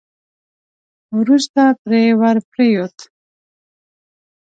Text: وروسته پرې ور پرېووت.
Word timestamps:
وروسته 1.19 1.61
پرې 1.83 2.03
ور 2.19 2.37
پرېووت. 2.51 2.97